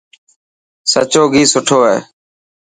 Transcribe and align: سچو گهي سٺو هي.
سچو 0.91 1.23
گهي 1.31 1.43
سٺو 1.51 1.79
هي. 1.87 1.97